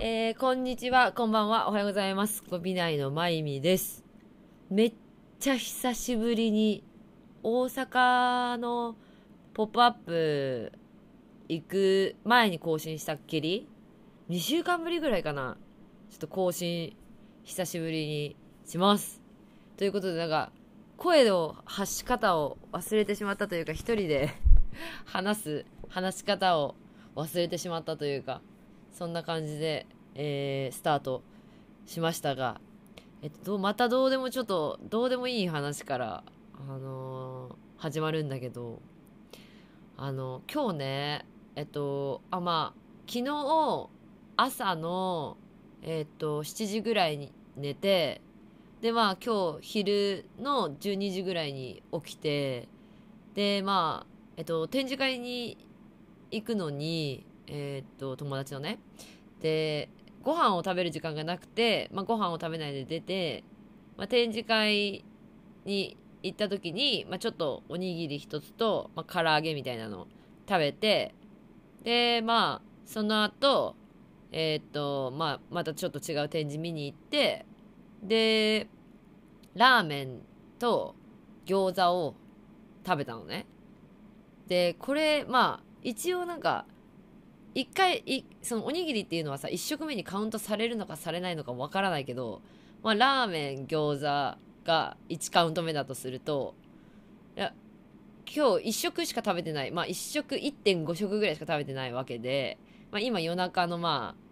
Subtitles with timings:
[0.00, 2.44] えー、こんにちは、こんばんは、おはようございます。
[2.48, 4.04] ゴビ内のまゆみです。
[4.70, 4.94] めっ
[5.40, 6.84] ちゃ久しぶりに、
[7.42, 8.94] 大阪の
[9.54, 10.72] ポップアップ
[11.48, 13.68] 行く前に更新したっきり
[14.30, 15.56] ?2 週間ぶりぐらいかな。
[16.10, 16.96] ちょっと更新、
[17.42, 19.20] 久しぶりにします。
[19.76, 20.52] ということで、なんか、
[20.96, 24.30] 声の発し方を忘れてしまったというか、一人で
[25.06, 26.76] 話す、話し方を
[27.16, 28.42] 忘れてしまったというか、
[28.98, 29.86] そんな感じで、
[30.16, 31.22] えースタート
[31.86, 32.60] しましたが、
[33.22, 36.24] えっと、またどうでもちょっと、どうでもいい話から、
[36.68, 38.82] あのー始まるんだけど、
[39.96, 43.88] あの、今日ね、えっと、あ、まあ、昨日、
[44.36, 45.36] 朝の、
[45.82, 48.20] えっと、7時ぐらいに寝て、
[48.80, 52.66] で、まあ、今日、昼の12時ぐらいに起きて、
[53.34, 55.56] で、まあ、えっと、展示会に
[56.32, 58.78] 行くのに、えっと、友達のね、
[59.40, 59.88] で、
[60.22, 63.44] ご飯を食べる時間がなくて、まあ、ご飯を食べないで出て、
[63.96, 65.04] まあ、展示会
[65.64, 70.06] に行った時に、まあ、ちょっとおにぎり一つと、まあ、唐揚げみたいなの
[70.48, 71.14] 食べて、
[71.82, 73.76] で、まあ、その後、
[74.32, 77.46] えーっと、まあ、またちょっと違う展示見に行って、
[78.02, 78.68] で、
[79.54, 80.20] ラーメン
[80.58, 80.94] と
[81.46, 82.14] 餃子を
[82.86, 83.46] 食べたのね。
[84.46, 86.66] で、これ、まあ、一応なんか、
[87.58, 92.40] 一回いそのおにぎりっていうのはさ一食目にカウントされるのかされないのかわからないけど、
[92.84, 96.54] まあ、ラーメン餃子が1カウント目だとすると
[97.36, 97.52] いや
[98.32, 99.72] 今日1食しか食べてない。
[99.72, 102.58] まあ1食1.5食ぐらいしか食べてないわけで、
[102.92, 104.22] まあ、今夜中のまあ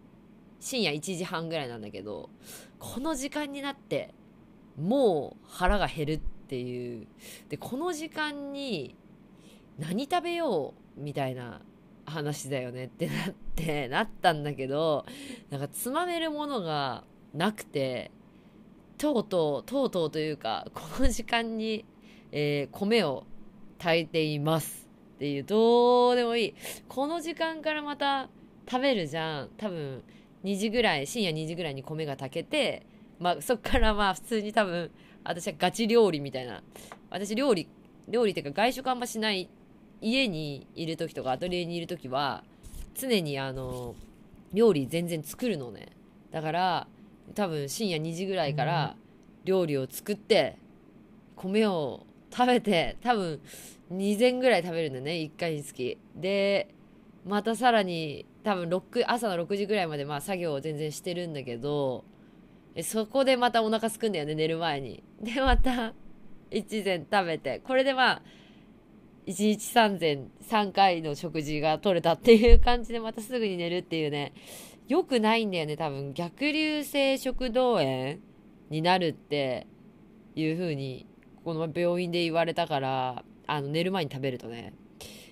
[0.61, 2.31] 深夜1時半ぐらいなんだけど
[2.79, 4.15] この時間になって
[4.81, 7.09] もう腹が減るっていう。
[7.49, 8.95] でこの時間に
[9.81, 11.61] 何食べようみたいな
[12.07, 15.05] 話だよねってなってなったんだけど
[15.51, 17.05] なんかつまめるものが
[17.35, 18.11] なくて
[18.99, 21.85] とうとうとうとうというかこの時間に、
[22.33, 23.25] えー米を
[23.79, 26.55] 炊いていますっていうどうでもいい。
[26.89, 28.29] この時間からまた
[28.69, 29.49] 食べるじゃん。
[29.57, 30.03] 多分
[30.45, 32.87] 2時ぐらい深夜2時ぐらいに米が炊けて
[33.19, 34.91] まあそっからまあ普通に多分
[35.25, 36.63] 私はガチ料理みたいな。
[37.11, 37.69] 私料理
[38.09, 39.49] 料理っていうか外食あんましない
[40.01, 42.45] 家にいる時とかアトリエにいる時は
[42.95, 43.95] 常にあの
[44.53, 45.89] 料理全然作るのね。
[46.31, 46.87] だから
[47.35, 48.97] 多分深夜2時ぐらいから
[49.45, 50.59] 料理を作って
[51.35, 53.41] 米を食べて多分
[53.93, 55.99] 2膳ぐらい食べるんだよね1回につき。
[56.15, 56.69] で
[57.25, 62.05] またさらに多分6朝の6時ぐらいまでまあ作業を全然してるんだけど
[62.75, 65.03] えそこでまたお腹すくんだよね寝る前に。
[65.21, 65.95] でまた
[66.51, 67.61] 1膳食べて。
[67.65, 68.23] これでまあ
[69.27, 74.33] 1日3膳3回の食事が取れたっていう感じでまたすぐに寝るっていうね。
[74.87, 76.15] 良くないんだよね多分。
[76.15, 78.19] 逆流性食道炎
[78.71, 79.67] になるって
[80.37, 81.07] いう風に
[81.45, 84.75] この病院で言われたからあの寝る前に食べるとね。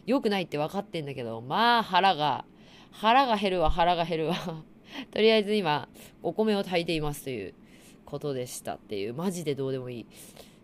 [0.07, 2.45] 良くないって分かってんだけどまあ腹が
[2.91, 4.35] 腹が減るわ腹が減るわ。
[5.13, 5.89] とりあえず今
[6.23, 7.55] お米を炊いていますという
[8.05, 9.15] ことでしたっていう。
[9.15, 10.07] マジでどうでもいい。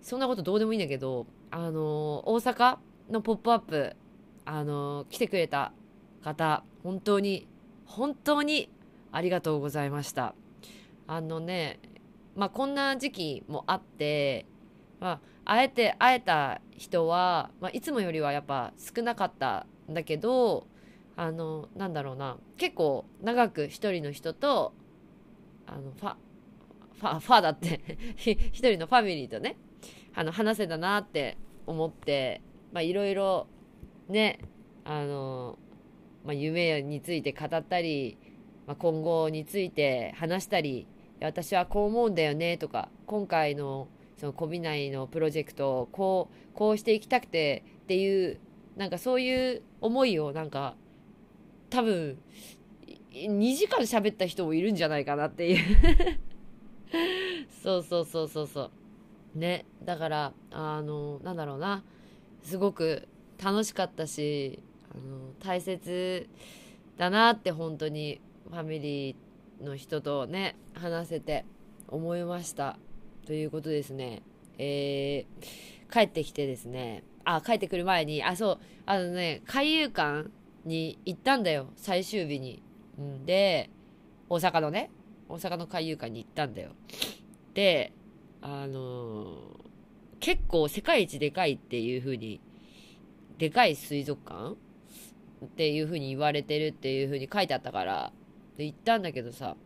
[0.03, 2.79] そんなことどうでもいいんだけどあの大阪
[3.11, 3.97] のポップアップ
[4.45, 5.73] あの来てくれた
[6.23, 7.47] 方本当に
[7.85, 8.71] 本当に
[9.13, 10.35] ありがとうございました。
[11.07, 11.81] あのね
[12.37, 14.47] まあこんな時期もあって
[15.01, 20.69] まああえて会えた人は、まあ、いつもよりはやっぱ少なかったんだけど
[21.17, 24.73] あのなんだろうな結構長く一人の人と
[25.67, 26.15] あのファ
[27.01, 27.81] ファファだって
[28.17, 29.57] 一人のファミリーとね
[30.15, 32.43] あの話せたなって思って
[32.73, 33.47] まあいろいろ
[34.09, 34.39] ね
[34.85, 35.59] あの、
[36.25, 38.19] まあ、夢について語ったり、
[38.67, 40.87] まあ、今後について話したり
[41.21, 48.39] 私はこう思うんだよねとか今回のそのコビ内のプロジェクトをこうこうしていきたくてっていう
[48.77, 50.75] なんかそういう思いをなんか
[51.71, 52.19] 多分
[53.13, 55.59] 2時間喋った人もいるんじゃないかなっていう。
[57.63, 58.71] そうそうそうそうそ
[59.35, 59.39] う。
[59.39, 61.85] ねだからあのなんだろうな。
[62.43, 63.09] すごく
[63.43, 64.61] 楽しかったし
[64.95, 66.29] あの大切
[66.97, 71.45] だなって本当にファミリーの人とね話せて
[71.89, 72.79] 思いました。
[73.27, 74.23] ということですね。
[74.59, 77.05] えー、帰ってきてですね。
[77.25, 80.31] あ帰ってくる前にあそうあのね海遊館
[80.65, 81.69] に行ったんだよ。
[81.77, 82.63] 最終日に、
[82.99, 83.71] うん、で
[84.29, 84.91] 大阪のね
[85.29, 86.71] 大阪の海遊館に行ったんだよ。
[87.55, 87.93] で
[88.43, 89.70] あのー
[90.21, 92.41] 結構世界一でかいっていう風に
[93.39, 94.55] でかい水族館
[95.45, 98.13] っていう風に言われてるっていう風に書いてあったから
[98.57, 99.57] で行ったんだけどさ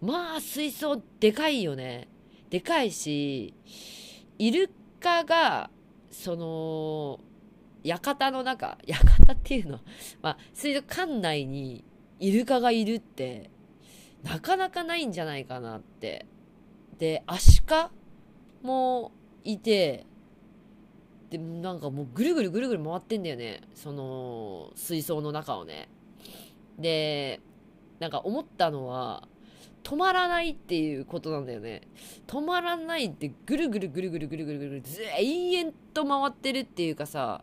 [0.00, 2.08] まあ水槽でかいよね。
[2.50, 3.54] でかいし
[4.38, 4.70] イル
[5.00, 5.70] カが
[6.10, 7.20] その
[7.82, 9.80] 館の中館っていうのは
[10.20, 11.84] まあ水族館内に
[12.20, 13.50] イルカがいるって
[14.22, 16.26] なかなかないんじゃないかなって。
[16.98, 17.90] でアシカ
[18.62, 19.10] も
[19.44, 20.06] いて
[21.30, 23.60] でなんかもうぐるぐるぐるぐる回ってんだよね。
[23.74, 25.88] その水槽の中をね。
[26.78, 27.40] で
[28.00, 29.28] なんか思ったのは
[29.82, 31.82] 止まらないっていうことなんだよね。
[32.26, 37.42] 止まらないってぐるぐるぐるぐるぐるぐるぐるず延々と回ってるっていうかさ。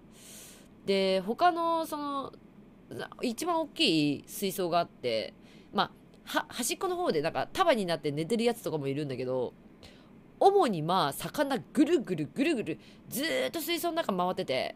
[0.86, 2.34] で他のその
[3.22, 5.34] 一番大きい水槽があって
[5.74, 5.92] ま
[6.26, 9.54] あ端っこの方でなんか束になって寝てるやつとかもいるんだけど
[10.44, 14.76] 主にまあ魚ぐるぐるぐるぐるずっと水槽の中回ってて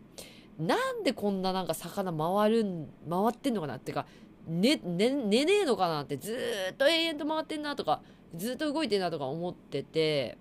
[0.59, 4.05] なんでこんななんか魚回るん回ってんのかなってか
[4.47, 6.37] 寝ね寝ねえのかなってず
[6.71, 8.01] っと永遠と回ってんなとか
[8.35, 10.37] ずっと動いてんなとか思ってて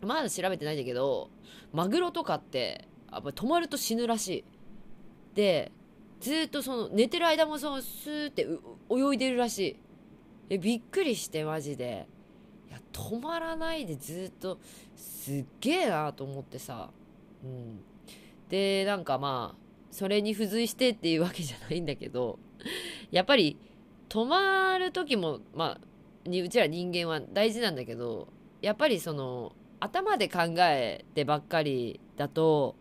[0.00, 1.28] まだ調べてないんだけど
[1.72, 4.44] マグロとかってやっぱ止まると死ぬらしい。
[5.34, 5.70] で
[6.20, 8.46] ずっとその寝てる間もそうスーって
[8.90, 9.76] 泳いでるらしい。
[10.48, 12.08] えびっくりしてマジで。
[12.92, 14.58] 止まらないでずっと
[14.96, 16.90] すっげえなと思ってさ。
[17.44, 17.80] うん。
[18.48, 22.38] でなんかまあそれに付随してっていうわけじゃないんだけど
[23.10, 23.56] やっぱり
[24.08, 28.28] 止まる時もまあにうちら人間は大事なんだけど
[28.60, 32.76] やっぱりその頭で考えてばっかりだと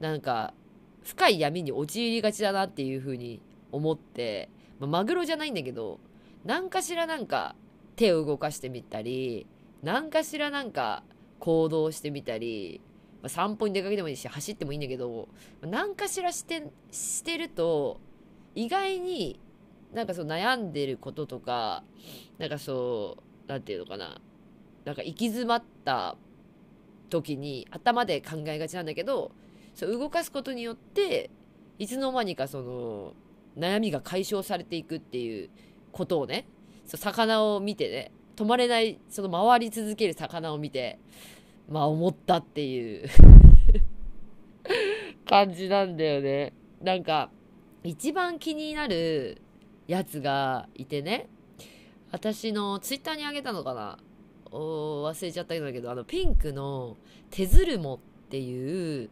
[0.00, 0.54] なんか
[1.02, 3.40] 深い闇に陥りがちだなっていうふうに
[3.72, 4.48] 思って、
[4.78, 6.00] まあ、マグロじゃないんだけど
[6.44, 7.54] 何かしらなんか
[7.96, 9.46] 手を動かしてみたり
[9.82, 11.02] 何かしらなんか
[11.38, 12.80] 行動してみたり、
[13.22, 15.28] まあ、散歩に出かけてもいいし走ってもいいんだけど
[15.62, 18.00] 何かしらしてしてると
[18.54, 19.38] 意外に
[19.92, 21.84] なんかそう悩んでることとか
[22.38, 24.20] なんかそう何て言うのかな
[24.84, 26.16] なんか行き詰まった
[27.10, 29.32] 時に頭で考えがちなんだけど
[29.74, 31.30] そう動かすことによって
[31.78, 33.14] いつの間にかその
[33.56, 35.50] 悩みが解消されていくっていう
[35.92, 36.46] ことをね
[36.86, 40.98] そう魚を見てね止まれないその回り続ける魚を見て
[41.68, 43.08] まあ思ったっていう
[45.26, 46.52] 感じなんだよね
[46.82, 47.30] なんか
[47.82, 49.40] 一番気になる
[49.86, 51.28] やつがいてね
[52.10, 53.98] 私のツイッターにあげたのかな？
[54.50, 56.96] 忘れちゃったんだけどあのピンクの
[57.30, 57.98] 手ずるもっ
[58.28, 59.10] ていう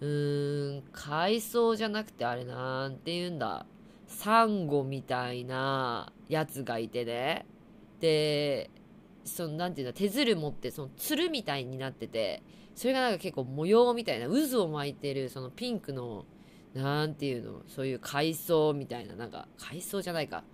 [0.00, 3.66] うーん、海藻じゃなくてあれなんて言うんだ。
[4.06, 7.44] サンゴみたいなやつがいてね。
[8.00, 8.70] で、
[9.24, 12.42] その、なんていうの、手ずる持って、その、つるみたいになってて、
[12.74, 16.24] それがなんか結構模様みたいな、渦を巻いてる、そのピンクの、
[16.72, 20.44] なんていうの、そういう海藻みたいな、なんか、海藻じゃないか。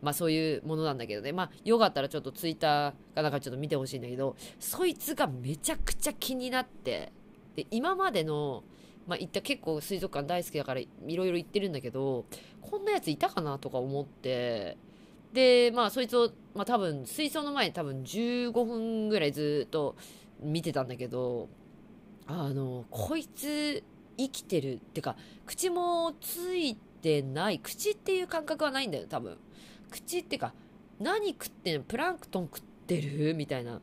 [0.00, 1.32] まあそういうものなんだけどね。
[1.32, 7.10] まあよかったらちょっとツイッターかなんかちょっと見てほしいんだけど、そいつがめちゃくちゃ気になって、
[7.56, 8.64] で、今までの
[9.06, 12.24] まあ、行った結構水族館大好きだからいろいろ行ってるんだけど
[12.62, 14.76] こんなやついたかなとか思って
[15.34, 19.96] でまあそいつを、まあ、多分水槽の前に多分15分ぐらいずっと
[20.40, 21.48] 見てたんだけど
[22.26, 23.82] あのこいつ
[24.16, 29.36] 生きてるってか口もついてない口っていう感覚はないんだよ多分。
[29.90, 30.54] 口ってか
[31.00, 33.80] 何食ってんのプランクトン食ってるみたいな。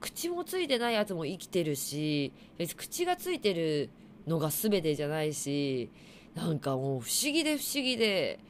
[0.00, 2.32] 口もついてないやつも生きてるし
[2.76, 3.90] 口がついてる
[4.26, 5.92] のが全てじゃないし
[6.34, 8.40] なんかもう不思議で不思議で。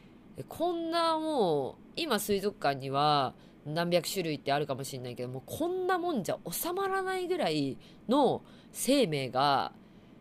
[0.49, 3.35] こんなもう今水族館には
[3.67, 7.77] 何百種類ってあるかもしれないけどもこんなもんじゃ収まらないぐらい
[8.09, 8.43] の
[8.73, 9.73] 生命が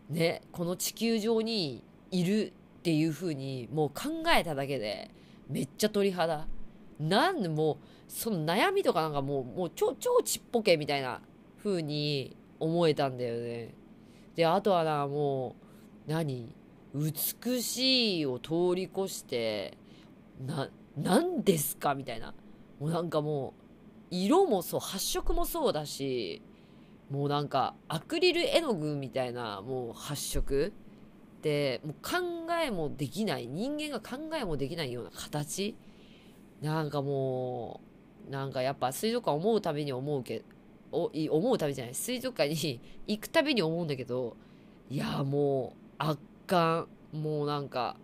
[0.08, 5.10] ねこの地球上にいるっていう風にもう考えただけで
[5.48, 6.46] めっちゃ鳥肌。
[6.98, 7.76] なんでもう
[8.08, 11.22] その悩みとかなんかもうもう超超ちっぽけみたいな
[11.62, 13.74] 風に思えたんだよね。
[14.36, 15.56] であとはなも
[16.06, 16.54] う何？
[16.92, 19.78] 美しいを通り越して
[20.46, 21.94] な何ですか？
[21.94, 22.34] みたいな。
[22.78, 23.54] もうなんかも
[24.10, 26.42] う色もそう発色もそうだし
[27.10, 30.72] もうなんかアクリル絵の具みたいなもう発色。
[31.42, 32.18] でもう考
[32.62, 35.74] えもできない人間が考えもできないような形。
[36.60, 37.80] なんかも
[38.28, 40.42] うなんかやっぱ水族館思うたびに思うけ
[40.92, 41.94] お思うたびじゃない。
[41.94, 44.36] 水族館に行くたびに思うんだけど
[44.90, 46.88] いやもう圧巻。
[47.12, 47.96] もうなんか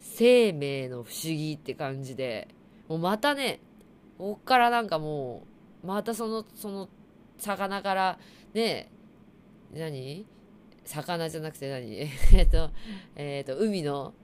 [0.00, 2.48] 生命の不思議って感じで
[2.88, 3.60] もうまたね
[4.18, 5.44] こっからなんかも
[5.82, 6.88] うまたそのその
[7.38, 8.18] 魚から
[8.54, 8.90] ね
[9.72, 10.26] 何？
[10.84, 12.00] 魚じゃなくて何？
[12.34, 12.70] えっと
[13.16, 14.14] えっと海の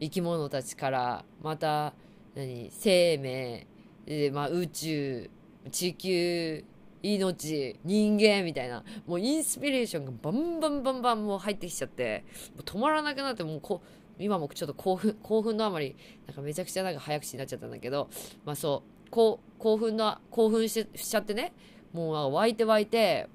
[0.00, 1.92] 生き物たちからまた
[2.34, 2.70] 何？
[2.70, 3.66] 生命
[4.06, 5.30] で、まあ、宇宙、
[5.70, 6.64] 地球、
[7.02, 12.24] 命、人間みたいな、もうインスピレーションがバンバンバンバンもう入ってきちゃって、
[12.64, 13.86] 止まらなくなって、もうこう
[14.22, 18.08] 今もちょっと興奮、興奮のあまり、なんかめちゃくちゃなんか早口になっちゃったんだけど、
[18.44, 21.52] まあそう、こう興奮の、興奮しちゃってね、
[21.92, 23.28] もう湧いて湧いて、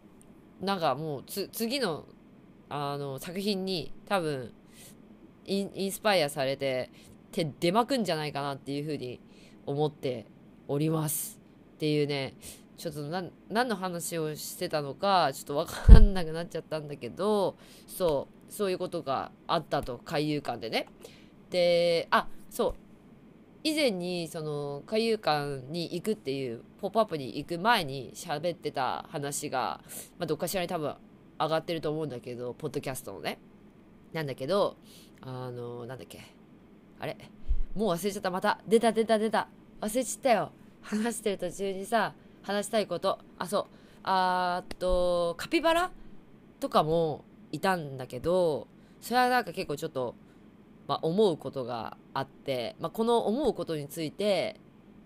[0.61, 2.05] なんかもう次の
[2.69, 4.51] あの作品に多分
[5.45, 6.89] インインスパイアされて
[7.31, 9.21] 手出まくんじゃないかなっていうふうに
[9.65, 10.25] 思って
[10.67, 11.39] おります。
[11.75, 12.33] っていうね
[12.77, 17.57] ちょっと何の話をしてたのかちょっと分かんなくなっちゃったんだけど
[17.87, 20.87] そうそういうことがあったと海遊館でね。
[21.49, 22.73] であそう。
[23.63, 29.81] 以前にその海遊館に行くっていう「ポップアップに行く前に喋ってた話が、
[30.17, 30.95] まあ、どっかしらに多分
[31.39, 33.39] 上がってると思うんだけどポッドキャストのね。
[34.13, 34.77] なんだけど
[35.21, 36.21] あのなんだっけ。
[36.99, 37.17] あれ？
[37.75, 38.31] もう忘れちゃった。
[38.31, 39.49] また出た出た出た。
[39.81, 40.51] 忘れちゃったよ。
[40.81, 42.13] 話してる途中にさ
[42.47, 43.19] 話したいこと。
[43.37, 43.65] あそう。
[44.03, 45.91] あっとカピバラ？
[46.59, 48.67] とかもいたんだけど
[49.01, 50.15] それはなんか結構ちょっと
[50.87, 54.59] まあ、思うことがあって、まあ、この思うことについて、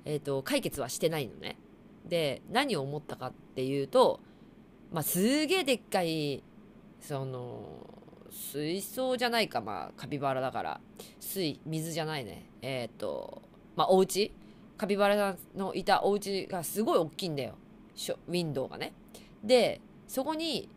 [0.05, 1.57] えーと、解決はしてないのね。
[2.07, 4.19] で何を思ったかっていうと、
[4.91, 6.43] まあ、すげえでっかい
[7.00, 7.88] その
[8.31, 9.60] 水槽じゃないか。
[9.62, 10.81] まあカピバラだから。
[11.19, 12.45] 水水じゃないね。
[12.62, 13.41] えっ、ー、と
[13.75, 14.31] まあお家？
[14.81, 17.53] カピバラさんのいたお家がすごい大きいんだよ。
[18.27, 18.93] ウィンドウがね。
[19.43, 20.69] でそこに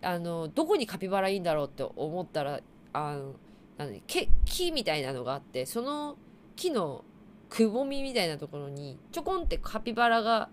[0.00, 2.60] あのどこにカピバラいいんだろうって思ったら
[2.94, 3.34] あの
[3.76, 6.16] な木木みたいなのがあってその
[6.56, 7.04] 木の
[7.50, 10.48] くぼみみたいなところにちょこんってカピバラが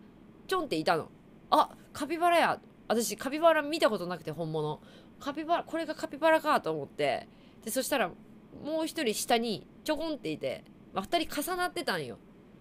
[0.47, 1.09] ちょんっていたの。
[1.51, 2.59] あカピバラや。
[2.89, 4.81] 私カピバラ見たことなくて本物。
[5.21, 7.29] カピバラこれがカピバラかと思って。
[7.63, 12.17] でそしたらもう一人下にちょこんっていて、まあ、2人重なってたんよ、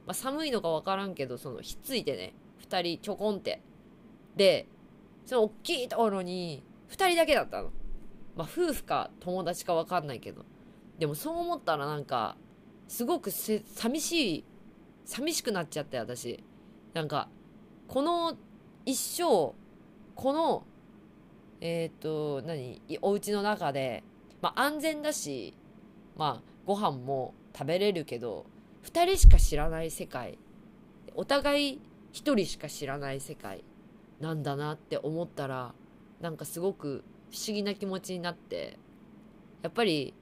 [0.06, 2.34] まあ、寒いのか分からんけどそのひっついてね
[2.68, 3.62] 2人ちょこんって。
[4.36, 4.66] で
[5.26, 7.70] その大きいところに2人だけだったの。
[8.36, 10.44] まあ夫婦か友達か分かんないけど。
[10.98, 12.36] でもそう思ったらなんか
[12.88, 14.44] すごくせ寂しい
[15.04, 16.42] 寂しくなっちゃって私。
[16.94, 17.28] なんか
[17.88, 18.36] この
[18.84, 19.54] 一生
[20.14, 20.64] この
[21.60, 24.02] えっ、と何お家の中で、
[24.40, 25.54] まあ、安全だし
[26.16, 28.46] まあご飯も食べれるけど
[28.84, 30.38] 2人しか知らない世界。
[31.14, 31.80] お互い
[32.12, 33.64] 1人しか知らない世界。
[34.20, 35.74] なんだなって思ったら
[36.20, 38.78] なんかすごく不思議な気持ちになって。
[39.62, 40.14] やっぱり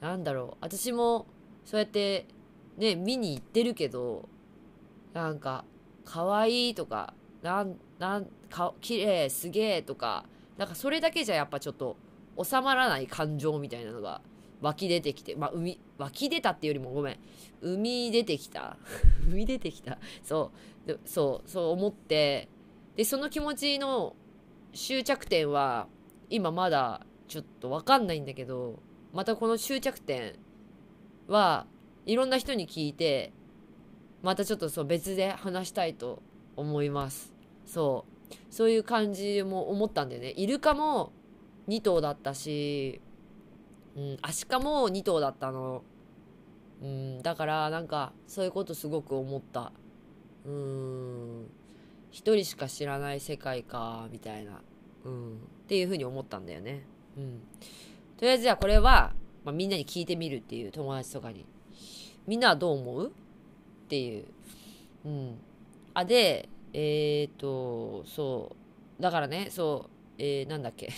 [0.00, 0.56] なんだろう。
[0.60, 1.26] 私も
[1.64, 2.26] そうやって
[2.76, 4.28] ね見に行ってるけど
[5.12, 5.64] なんか
[6.04, 10.24] 可愛いとかなんなんか綺麗すげえとか
[10.56, 11.96] なんかそれだけじゃやっぱちょっと
[12.42, 14.20] 収まらない感情みたいなのが
[14.64, 17.18] 湧き出てきてまあ海湧き出たっていうよりもごめん。
[17.60, 18.78] 海出てきた。
[19.28, 19.98] 海出てきた。
[20.22, 20.52] そ
[20.86, 20.98] う。
[21.04, 22.48] そうそう思って。
[22.96, 24.16] でその気持ちの
[24.72, 25.86] 終着点は
[26.30, 28.80] 今まだちょっと分かんないんだけど
[29.12, 30.34] またこの終着点
[31.26, 31.66] は
[32.06, 33.32] いろんな人に聞いて
[34.22, 36.22] またちょっとそう別で話したいと
[36.56, 37.34] 思います。
[37.66, 38.34] そう。
[38.48, 40.32] そういう感じも思ったんだよね。
[40.36, 41.12] イルカも
[41.68, 43.02] 2頭だったし、
[43.96, 45.82] うん、アシカも2頭だったの、
[46.82, 49.72] うん、だからなんかそういうことすごく思った
[50.44, 51.46] うん
[52.10, 54.60] 一人しか知らない世界かみたいな、
[55.04, 55.36] うん、っ
[55.68, 56.84] ていうふうに思ったんだよね
[57.16, 57.40] うん
[58.16, 59.12] とりあえずじゃあこれは、
[59.44, 61.44] まあ、みんなに聞いてみるっていう友達とかに。
[62.26, 63.08] みんなはどう思う？
[63.08, 63.10] っ
[63.88, 64.24] ていう。
[65.04, 65.38] うん。
[65.92, 68.56] あ、で、えっ、ー、と、そ
[68.98, 69.02] う。
[69.02, 70.90] だからね、そう、えー、なんだっけ。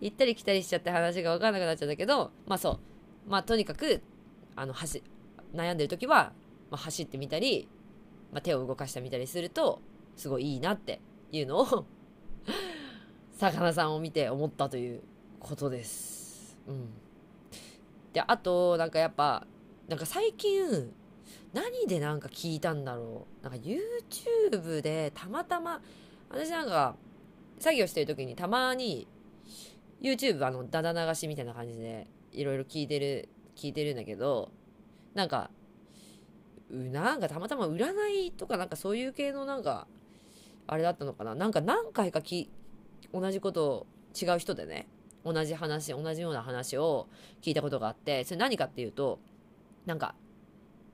[0.00, 2.80] 行ったり来たりしちゃって話が分かんなくなっちゃったけど、まあそ
[3.26, 3.30] う。
[3.30, 4.02] まあとにかく、
[4.56, 5.02] あの、走、
[5.54, 6.32] 悩んでる時は、
[6.70, 7.68] まあ、走ってみたり、
[8.32, 9.80] まあ、手を動かしてみたりすると、
[10.16, 11.00] すごいいいなって
[11.32, 11.86] いうのを
[13.36, 15.02] 魚さんを見て思ったという
[15.38, 16.58] ことです。
[16.66, 16.88] うん。
[18.12, 19.46] で、あと、なんかやっぱ、
[19.88, 20.92] なんか最近、
[21.52, 23.44] 何でなんか聞いたんだろう。
[23.44, 25.80] なんか YouTube でたまたま、
[26.28, 26.96] 私なんか
[27.58, 29.08] 作業してる時にたまに
[30.00, 34.50] YouTube あの、だだ流しみたいな感じでいろいろ聞いてる、聞いてるんだけど、
[35.14, 35.50] なんか、
[36.70, 37.92] なんかたまたま占
[38.26, 39.86] いとかなんかそういう系のなんか、
[40.66, 41.34] あれだったのかな。
[41.34, 42.50] なんか何回かき、
[43.12, 43.86] 同じことを
[44.20, 44.86] 違う人でね、
[45.24, 47.08] 同じ話同じような話を
[47.42, 49.20] 聞いたことがあってそれ何かっていうと
[49.86, 50.14] なんか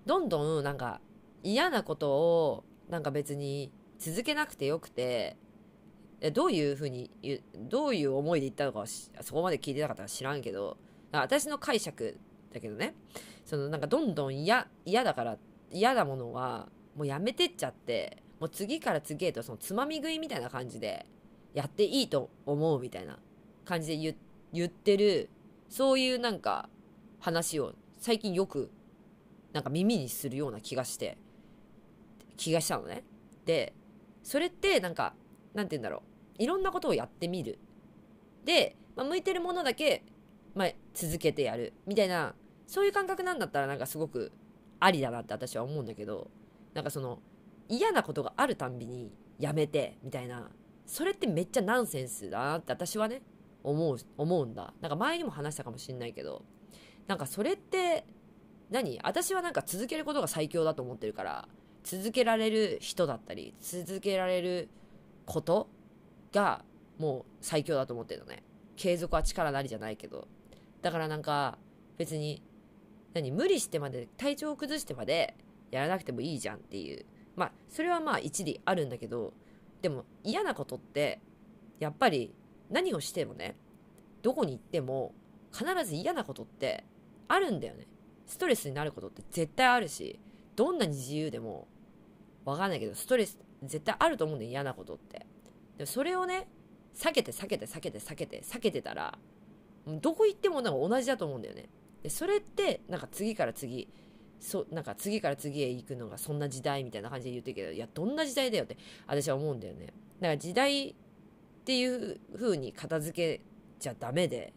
[0.05, 1.01] どんどんなんか
[1.43, 5.37] 嫌なことをなんか別に続けなくてよくて
[6.31, 7.11] どういうふうに
[7.55, 10.77] どういう思いで言ったのかはそこまで聞いてなかったら知らんけど
[11.13, 12.19] 私の解釈
[12.53, 12.95] だけどね
[13.45, 15.37] そのなんかどんどん嫌だから
[15.71, 21.07] 嫌なものはもうやめてっちゃってもう次から次へとそのつまみ食いみたいな感じで
[21.55, 23.19] やっていいと思うみたいな
[23.65, 24.15] 感じで
[24.53, 25.31] 言ってる
[25.69, 26.69] そういうなんか
[27.19, 28.71] 話を最近よく
[29.53, 31.17] なんか耳にするような気がして
[32.37, 33.05] 気がしたのね。
[33.47, 33.73] で
[34.23, 35.15] それってなんか
[35.55, 37.59] なんて言うんだろういろんなことをやってみる。
[38.45, 40.05] で、まあ、向いてるものだけ、
[40.55, 41.73] まあ、続けてやる。
[41.87, 42.35] みたいな
[42.67, 44.33] そういう感覚なんだったらなんかすごく
[44.81, 46.31] ありだなって私は思うんだけど
[46.75, 47.21] なんかその
[47.69, 50.51] 嫌なことがあるたんびにやめてみたいな
[50.85, 53.23] それってめっちゃナンセンスだなって私はね
[53.63, 54.73] 思う思うんだ。
[54.81, 56.45] なんか前にも話したかもしんないけど
[57.07, 58.05] なんかそれって
[58.71, 59.01] 何？
[59.03, 61.49] 私はなんか続けることが最強だと思ってるから
[61.83, 64.69] 続けられる人だったり続けられる
[65.25, 65.69] こと
[66.33, 66.65] が
[66.99, 68.43] もう最強だと思ってるのね。
[68.77, 70.29] 継続は力なりじゃないけど。
[70.83, 71.59] だからなんか
[71.97, 72.43] 別に
[73.15, 75.37] 何無理してまで体調を崩してまで
[75.71, 77.05] やらなくてもいいじゃんっていう。
[77.35, 79.35] まあそれはまあ一理あるんだけど
[79.83, 81.21] でも嫌なことって
[81.79, 82.35] やっぱり
[82.71, 83.57] 何をしてもね
[84.23, 85.15] どこに行っても
[85.53, 86.85] 必ず嫌なことって
[87.29, 87.87] あるんだよね。
[88.27, 90.19] ストレスになることって絶対あるし
[90.57, 91.69] どんなに自由でも
[92.45, 95.27] わかんないけどストレス絶対あると思うんだよ嫌なことって。
[95.79, 96.49] でそれをね
[96.95, 99.19] 避けて避けて避けて避けて避けてたら
[99.87, 101.69] どこ行ってもなんか同じだと思うんだよね。
[102.03, 103.89] でそれってなんか次から次
[104.41, 109.87] そなんか次から次へ行くのがそんな時代みたいな感じで言ってるけどいやどんな時代だよって私は思うんだよね。
[109.87, 109.95] だか
[110.29, 110.95] ら時代っ
[111.65, 113.43] ていう風に片付け
[113.79, 114.53] ちゃダメで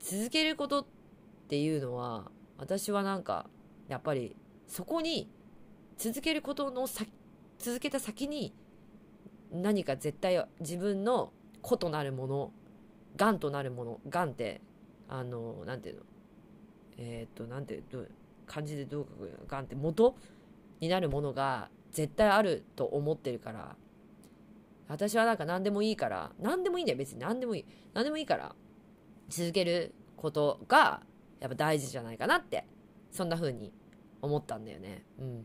[0.00, 0.86] 続けることっ
[1.48, 3.46] ていうのは私はなんか
[3.88, 4.34] やっぱり
[4.66, 5.28] そこに
[5.98, 7.04] 続けることのさ
[7.58, 8.52] 続けた先に
[9.52, 12.52] 何か絶対自分の子となるもの
[13.16, 14.60] がんとなるものがんって
[15.08, 16.02] あのなんていうの？
[16.98, 18.10] えっ、となんてどう
[18.46, 20.16] 漢字でどう書くがんって元
[20.80, 23.76] になるものが絶対あると思ってるから
[24.88, 27.20] 私はなんか何でもいいから何でもいいんだよ別に。
[27.20, 27.64] 何でもいい。
[27.94, 28.54] 何でもいいから
[29.28, 31.02] 続けることが
[31.40, 32.66] やっぱ大事じゃないかなって
[33.10, 33.72] そんな風に
[34.20, 35.04] 思ったんだよね。
[35.18, 35.44] うん。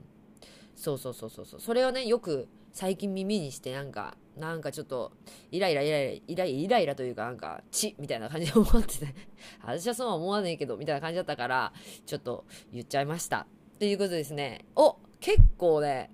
[0.75, 1.59] そうそうそうそうそう。
[1.61, 5.11] それをねよく最近耳にしてなんかなんかちょっと
[5.49, 9.15] イライライライライライライラというかなんかチみたいな感じで思ってて。
[9.65, 11.73] 私はそうは思わねえけどみたいな感じだったから
[12.05, 13.47] ちょっと言っちゃいました。
[13.79, 14.63] ということですね。
[14.75, 16.11] お結構ね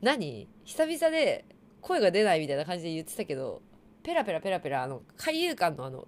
[0.00, 0.46] 何？
[0.64, 1.44] 久々で
[1.80, 3.60] 声が出ないみたいな感じで言ってたけど
[4.04, 6.06] ペラペラペラペラあの海遊館のあの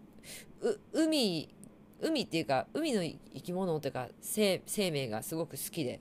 [0.92, 1.52] 海
[2.00, 6.00] 海っていうか海の生き物というか生命がすごく好きで。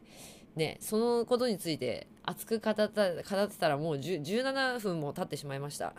[0.58, 5.94] ねそのことについて熱く語った語ってたらもう17分も経ってしまいました。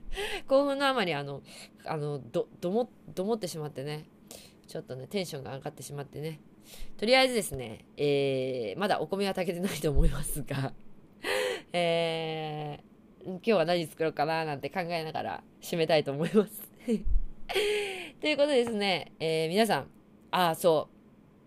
[0.48, 1.42] 興奮のあまりあの
[1.84, 4.04] あのどどもどもってしまってね
[4.66, 6.40] ちょっとねテンションが上がってしまってね。
[6.96, 10.72] とりあえずですね、えー、まだお米は炊けてないと思いますが
[11.74, 16.62] えー、今日は何作ろうかななんて考えながら締めたいと思います。
[18.20, 19.90] ということでですね、えー、皆さん
[20.30, 20.94] ああそう。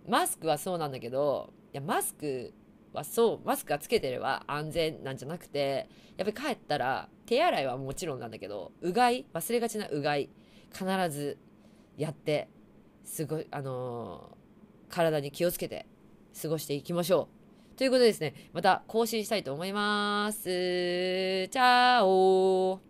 [0.08, 2.54] マスクはそうなんだけどいやマスク
[2.98, 10.30] はそうマスクがつけてれば安全なんじゃなくてやっぱり帰ったら手洗いはもちろんなんだけどうがい忘れがちなうがい
[10.74, 11.38] 必ず
[11.96, 12.50] やって
[13.06, 15.86] すごいあのー、体に気をつけて
[16.40, 17.30] 過ごしていきましょ
[17.74, 17.78] う。
[17.78, 20.44] ということでですねまた更新したいと思います。
[20.44, 22.82] チャオ